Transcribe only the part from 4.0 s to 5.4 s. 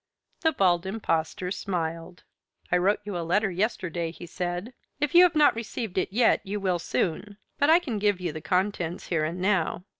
he said. "If you have